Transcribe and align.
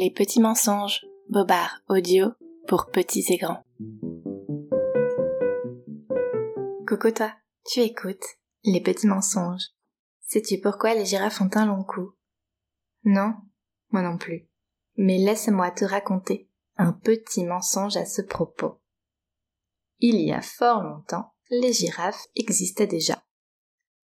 Les 0.00 0.12
petits 0.12 0.38
mensonges, 0.38 1.04
Bobard 1.28 1.80
audio 1.88 2.28
pour 2.68 2.86
petits 2.86 3.24
et 3.30 3.36
grands. 3.36 3.64
Coucou 6.86 7.10
toi, 7.10 7.32
tu 7.66 7.80
écoutes 7.80 8.36
Les 8.62 8.80
petits 8.80 9.08
mensonges. 9.08 9.70
Sais-tu 10.20 10.60
pourquoi 10.60 10.94
les 10.94 11.04
girafes 11.04 11.40
ont 11.40 11.50
un 11.54 11.66
long 11.66 11.82
cou? 11.82 12.12
Non, 13.02 13.34
moi 13.90 14.02
non 14.02 14.18
plus. 14.18 14.46
Mais 14.96 15.18
laisse-moi 15.18 15.72
te 15.72 15.84
raconter 15.84 16.48
un 16.76 16.92
petit 16.92 17.44
mensonge 17.44 17.96
à 17.96 18.06
ce 18.06 18.22
propos. 18.22 18.80
Il 19.98 20.20
y 20.20 20.30
a 20.30 20.42
fort 20.42 20.84
longtemps, 20.84 21.32
les 21.50 21.72
girafes 21.72 22.28
existaient 22.36 22.86
déjà. 22.86 23.24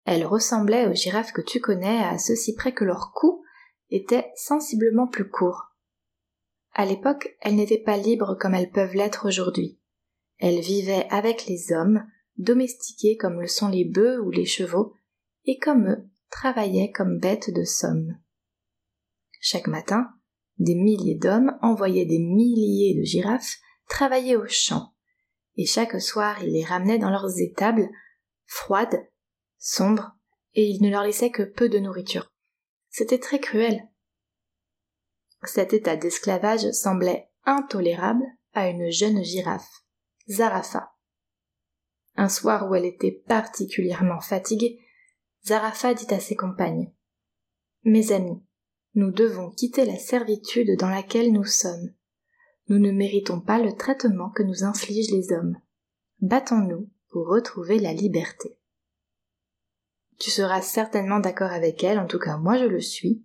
Elles 0.06 0.24
ressemblaient 0.24 0.86
aux 0.86 0.94
girafes 0.94 1.32
que 1.32 1.42
tu 1.42 1.60
connais 1.60 2.02
à 2.02 2.16
ceci 2.16 2.54
près 2.54 2.72
que 2.72 2.84
leur 2.84 3.12
cou 3.12 3.44
était 3.90 4.32
sensiblement 4.36 5.06
plus 5.06 5.28
court. 5.28 5.71
À 6.74 6.86
l'époque, 6.86 7.36
elles 7.40 7.56
n'étaient 7.56 7.82
pas 7.82 7.96
libres 7.96 8.36
comme 8.40 8.54
elles 8.54 8.70
peuvent 8.70 8.94
l'être 8.94 9.26
aujourd'hui. 9.26 9.78
Elles 10.38 10.60
vivaient 10.60 11.06
avec 11.10 11.46
les 11.46 11.72
hommes, 11.72 12.06
domestiquées 12.38 13.16
comme 13.16 13.40
le 13.40 13.46
sont 13.46 13.68
les 13.68 13.84
bœufs 13.84 14.20
ou 14.20 14.30
les 14.30 14.46
chevaux, 14.46 14.94
et 15.44 15.58
comme 15.58 15.88
eux, 15.88 16.08
travaillaient 16.30 16.90
comme 16.90 17.18
bêtes 17.18 17.50
de 17.50 17.64
somme. 17.64 18.18
Chaque 19.40 19.66
matin, 19.66 20.08
des 20.58 20.74
milliers 20.74 21.16
d'hommes 21.16 21.58
envoyaient 21.60 22.06
des 22.06 22.18
milliers 22.18 22.94
de 22.98 23.04
girafes 23.04 23.56
travailler 23.88 24.36
au 24.36 24.46
champ, 24.46 24.94
et 25.56 25.66
chaque 25.66 26.00
soir 26.00 26.42
ils 26.42 26.52
les 26.52 26.64
ramenaient 26.64 26.98
dans 26.98 27.10
leurs 27.10 27.38
étables, 27.40 27.88
froides, 28.46 29.06
sombres, 29.58 30.12
et 30.54 30.66
ils 30.66 30.82
ne 30.82 30.90
leur 30.90 31.02
laissaient 31.02 31.30
que 31.30 31.42
peu 31.42 31.68
de 31.68 31.78
nourriture. 31.78 32.32
C'était 32.88 33.18
très 33.18 33.40
cruel. 33.40 33.88
Cet 35.44 35.72
état 35.72 35.96
d'esclavage 35.96 36.70
semblait 36.70 37.28
intolérable 37.44 38.24
à 38.54 38.68
une 38.68 38.90
jeune 38.90 39.22
girafe, 39.24 39.84
Zarafa. 40.28 40.92
Un 42.16 42.28
soir 42.28 42.70
où 42.70 42.74
elle 42.74 42.84
était 42.84 43.22
particulièrement 43.26 44.20
fatiguée, 44.20 44.78
Zarafa 45.44 45.94
dit 45.94 46.12
à 46.12 46.20
ses 46.20 46.36
compagnes 46.36 46.92
Mes 47.84 48.12
amis, 48.12 48.40
nous 48.94 49.10
devons 49.10 49.50
quitter 49.50 49.84
la 49.84 49.96
servitude 49.96 50.78
dans 50.78 50.90
laquelle 50.90 51.32
nous 51.32 51.44
sommes. 51.44 51.92
Nous 52.68 52.78
ne 52.78 52.92
méritons 52.92 53.40
pas 53.40 53.58
le 53.58 53.72
traitement 53.72 54.30
que 54.30 54.42
nous 54.42 54.64
infligent 54.64 55.12
les 55.12 55.32
hommes. 55.32 55.56
Battons-nous 56.20 56.88
pour 57.08 57.26
retrouver 57.26 57.78
la 57.78 57.92
liberté. 57.92 58.58
Tu 60.20 60.30
seras 60.30 60.62
certainement 60.62 61.18
d'accord 61.18 61.50
avec 61.50 61.82
elle, 61.82 61.98
en 61.98 62.06
tout 62.06 62.18
cas 62.18 62.36
moi 62.36 62.58
je 62.58 62.64
le 62.64 62.80
suis, 62.80 63.24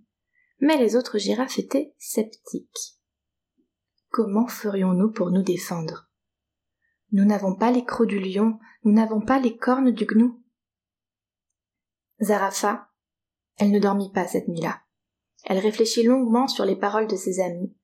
mais 0.60 0.78
les 0.78 0.96
autres 0.96 1.18
girafes 1.18 1.60
étaient 1.60 1.94
sceptiques. 1.98 2.98
Comment 4.10 4.48
ferions-nous 4.48 5.12
pour 5.12 5.32
nous 5.32 5.44
défendre? 5.44 6.10
Nous 7.12 7.26
n'avons 7.26 7.56
pas 7.56 7.72
les 7.72 7.86
crocs 7.86 8.08
du 8.08 8.20
lion, 8.20 8.60
nous 8.84 8.92
n'avons 8.92 9.22
pas 9.22 9.40
les 9.40 9.56
cornes 9.56 9.92
du 9.92 10.06
gnou. 10.06 10.44
Zarafa, 12.20 12.90
elle 13.58 13.72
ne 13.72 13.80
dormit 13.80 14.12
pas 14.12 14.28
cette 14.28 14.48
nuit-là. 14.48 14.82
Elle 15.46 15.60
réfléchit 15.60 16.04
longuement 16.04 16.48
sur 16.48 16.66
les 16.66 16.76
paroles 16.76 17.08
de 17.08 17.16
ses 17.16 17.40
amis, 17.40 17.76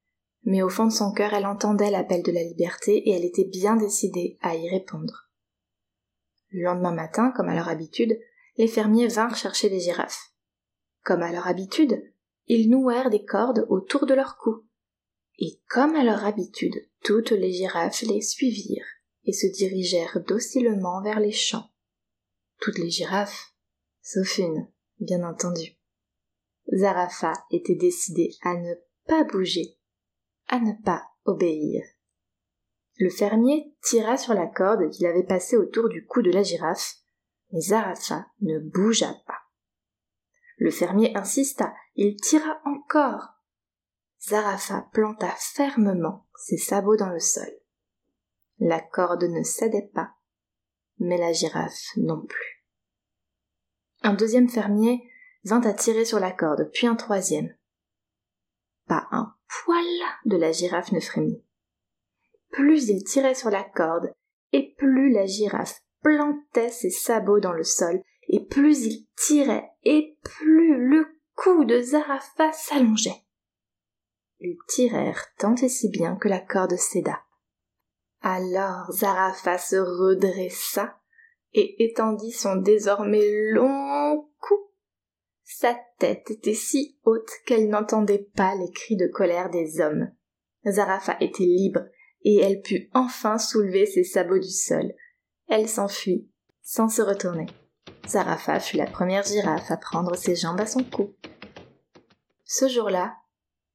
mais 0.44 0.62
au 0.62 0.70
fond 0.70 0.86
de 0.86 0.92
son 0.92 1.14
cœur 1.14 1.34
elle 1.34 1.46
entendait 1.46 1.92
l'appel 1.92 2.24
de 2.24 2.32
la 2.32 2.44
liberté 2.44 2.98
et 2.98 3.12
elle 3.12 3.26
était 3.26 3.46
bien 3.46 3.76
décidée 3.76 4.38
à 4.42 4.56
y 4.56 4.70
répondre. 4.70 5.30
Le 6.50 6.64
lendemain 6.64 6.94
matin, 6.94 7.32
comme 7.36 7.50
à 7.50 7.56
leur 7.56 7.70
habitude, 7.70 8.20
les 8.58 8.68
fermiers 8.68 9.08
vinrent 9.08 9.36
chercher 9.36 9.70
les 9.70 9.80
girafes. 9.80 10.34
Comme 11.04 11.22
à 11.22 11.32
leur 11.32 11.48
habitude, 11.48 12.02
ils 12.48 12.70
nouèrent 12.70 13.10
des 13.10 13.24
cordes 13.24 13.66
autour 13.70 14.06
de 14.06 14.14
leur 14.14 14.38
cou. 14.38 14.66
Et 15.40 15.60
comme 15.70 15.96
à 15.96 16.04
leur 16.04 16.26
habitude, 16.26 16.76
toutes 17.04 17.32
les 17.32 17.52
girafes 17.52 18.02
les 18.04 18.22
suivirent 18.22 18.86
et 19.26 19.34
se 19.34 19.48
dirigèrent 19.48 20.22
docilement 20.28 21.02
vers 21.02 21.20
les 21.20 21.32
champs. 21.32 21.70
Toutes 22.59 22.78
les 22.78 22.90
girafes, 22.90 23.53
sauf 24.02 24.38
une, 24.38 24.68
bien 25.00 25.24
entendu. 25.24 25.78
Zarafa 26.72 27.34
était 27.52 27.76
décidée 27.76 28.32
à 28.42 28.56
ne 28.56 28.74
pas 29.06 29.24
bouger, 29.24 29.78
à 30.48 30.59
ne 30.59 30.74
pas 30.84 31.03
obéir. 31.26 31.84
Le 32.98 33.09
fermier 33.09 33.74
tira 33.82 34.18
sur 34.18 34.34
la 34.34 34.48
corde 34.48 34.90
qu'il 34.92 35.06
avait 35.06 35.26
passée 35.26 35.58
autour 35.58 35.90
du 35.90 36.06
cou 36.06 36.22
de 36.22 36.32
la 36.32 36.44
girafe, 36.44 36.96
mais 37.52 37.59
Zarafa 37.59 38.28
ne 38.42 38.59
bougea 38.59 39.14
pas. 39.26 39.43
Le 40.63 40.72
fermier 40.72 41.13
insista, 41.18 41.74
il 41.97 42.16
tira 42.16 42.62
encore. 42.63 43.34
Zarafa 44.22 44.88
planta 44.94 45.28
fermement 45.38 46.25
ses 46.38 46.56
sabots 46.56 46.96
dans 46.96 47.09
le 47.09 47.19
sol. 47.19 47.51
La 48.59 48.79
corde 48.79 49.25
ne 49.25 49.44
cédait 49.44 49.91
pas, 49.94 50.13
mais 51.00 51.18
la 51.18 51.34
girafe 51.34 51.97
non 51.97 52.25
plus. 52.25 52.63
Un 54.03 54.13
deuxième 54.13 54.47
fermier 54.47 55.03
vint 55.44 55.59
à 55.63 55.73
tirer 55.73 56.06
sur 56.06 56.22
la 56.22 56.31
corde, 56.31 56.72
puis 56.72 56.88
un 56.88 56.96
troisième. 56.96 57.53
Pas 58.88 59.09
un 59.12 59.35
poil 59.66 59.85
de 60.23 60.38
la 60.38 60.53
girafe 60.53 60.94
ne 60.94 61.02
frémit. 61.02 61.44
Plus 62.52 62.88
il 62.88 63.03
tirait 63.03 63.35
sur 63.35 63.50
la 63.50 63.66
corde, 63.66 64.13
et 64.53 64.73
plus 64.78 65.12
la 65.12 65.25
girafe 65.25 65.81
plantait 66.02 66.72
ses 66.72 66.90
sabots 66.90 67.41
dans 67.41 67.52
le 67.52 67.66
sol, 67.66 68.02
et 68.29 68.46
plus 68.46 68.85
il 68.85 69.06
tirait, 69.18 69.72
et 69.84 70.18
plus 70.24 70.88
le 70.88 71.06
cou 71.36 71.66
de 71.66 71.82
Zarafa 71.82 72.52
s'allongeait. 72.52 73.24
Ils 74.40 74.58
tirèrent 74.68 75.26
tant 75.38 75.56
et 75.56 75.70
si 75.70 75.90
bien 75.90 76.16
que 76.16 76.28
la 76.28 76.40
corde 76.40 76.76
céda. 76.76 77.22
Alors 78.22 78.92
Zarafa 78.92 79.58
se 79.58 79.76
redressa 79.76 80.98
et 81.54 81.84
étendit 81.84 82.32
son 82.32 82.56
désormais 82.56 83.52
long 83.52 84.30
cou. 84.40 84.56
Sa 85.44 85.78
tête 86.00 86.30
était 86.32 86.54
si 86.54 86.98
haute 87.04 87.30
qu'elle 87.46 87.70
n'entendait 87.70 88.30
pas 88.36 88.56
les 88.56 88.72
cris 88.72 88.98
de 88.98 89.08
colère 89.08 89.50
des 89.50 89.82
hommes. 89.82 90.10
Zarafa 90.66 91.18
était 91.20 91.44
libre 91.44 91.82
et 92.24 92.38
elle 92.38 92.62
put 92.62 92.90
enfin 92.94 93.38
soulever 93.38 93.86
ses 93.86 94.04
sabots 94.04 94.40
du 94.40 94.52
sol. 94.52 94.94
Elle 95.48 95.68
s'enfuit 95.68 96.30
sans 96.62 96.88
se 96.88 97.02
retourner. 97.02 97.48
Zarafa 98.08 98.59
fut 98.59 98.78
la 98.78 98.86
première 98.86 99.24
girafe 99.24 99.72
à 99.72 99.78
prendre 99.78 100.16
ses 100.16 100.36
jambes 100.36 100.59
à 100.59 100.66
son 100.66 100.84
cou. 100.84 101.16
Ce 102.44 102.68
jour-là, 102.68 103.16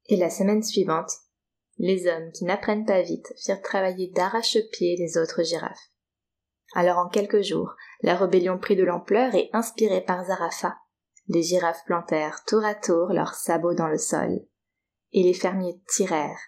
et 0.07 0.17
la 0.17 0.31
semaine 0.31 0.63
suivante, 0.63 1.11
les 1.79 2.07
hommes 2.07 2.31
qui 2.33 2.45
n'apprennent 2.45 2.85
pas 2.85 3.03
vite 3.03 3.33
firent 3.43 3.63
travailler 3.63 4.11
d'arrache-pied 4.11 4.97
les 4.97 5.17
autres 5.17 5.43
girafes. 5.43 5.91
Alors 6.75 6.99
en 6.99 7.09
quelques 7.09 7.43
jours, 7.43 7.75
la 8.03 8.15
rébellion 8.15 8.59
prit 8.59 8.77
de 8.77 8.85
l'ampleur 8.85 9.35
et, 9.35 9.49
inspirée 9.53 10.03
par 10.03 10.25
Zarafa, 10.27 10.77
les 11.29 11.43
girafes 11.43 11.85
plantèrent 11.87 12.45
tour 12.47 12.65
à 12.65 12.75
tour 12.75 13.09
leurs 13.13 13.35
sabots 13.35 13.75
dans 13.75 13.89
le 13.89 13.99
sol, 13.99 14.41
et 15.13 15.23
les 15.23 15.35
fermiers 15.35 15.81
tirèrent, 15.89 16.41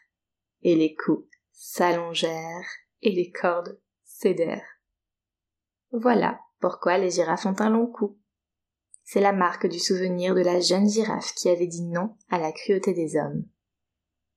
et 0.62 0.74
les 0.74 0.94
coups 0.94 1.26
s'allongèrent, 1.52 2.68
et 3.02 3.10
les 3.10 3.30
cordes 3.30 3.80
cédèrent. 4.04 4.66
Voilà 5.92 6.40
pourquoi 6.60 6.98
les 6.98 7.10
girafes 7.10 7.46
ont 7.46 7.60
un 7.60 7.70
long 7.70 7.86
cou? 7.86 8.18
C'est 9.02 9.20
la 9.20 9.32
marque 9.32 9.66
du 9.66 9.78
souvenir 9.78 10.34
de 10.34 10.42
la 10.42 10.60
jeune 10.60 10.88
girafe 10.88 11.34
qui 11.34 11.48
avait 11.48 11.66
dit 11.66 11.82
non 11.82 12.16
à 12.28 12.38
la 12.38 12.52
cruauté 12.52 12.92
des 12.92 13.16
hommes. 13.16 13.44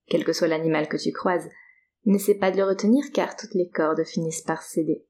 Quel 0.07 0.25
que 0.25 0.33
soit 0.33 0.47
l'animal 0.47 0.87
que 0.87 0.97
tu 0.97 1.11
croises, 1.11 1.49
n'essaie 2.05 2.35
pas 2.35 2.51
de 2.51 2.57
le 2.57 2.65
retenir 2.65 3.03
car 3.13 3.35
toutes 3.35 3.53
les 3.53 3.69
cordes 3.69 4.03
finissent 4.03 4.41
par 4.41 4.61
céder. 4.61 5.05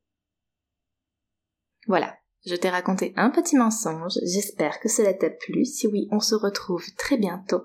Voilà, 1.88 2.18
je 2.46 2.56
t'ai 2.56 2.70
raconté 2.70 3.14
un 3.16 3.30
petit 3.30 3.56
mensonge, 3.56 4.20
j'espère 4.24 4.80
que 4.80 4.90
cela 4.90 5.14
t'a 5.14 5.30
plu, 5.30 5.66
si 5.66 5.88
oui, 5.88 6.08
on 6.12 6.20
se 6.20 6.36
retrouve 6.36 6.86
très 6.98 7.18
bientôt. 7.18 7.64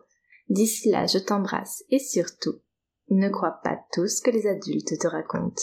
D'ici 0.48 0.90
là, 0.90 1.06
je 1.06 1.18
t'embrasse 1.18 1.84
et 1.90 1.98
surtout, 1.98 2.60
ne 3.10 3.28
crois 3.28 3.60
pas 3.62 3.78
tout 3.92 4.06
ce 4.06 4.22
que 4.22 4.30
les 4.30 4.46
adultes 4.46 4.98
te 4.98 5.06
racontent. 5.06 5.62